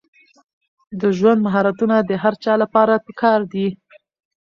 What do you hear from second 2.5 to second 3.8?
لپاره پکار دي.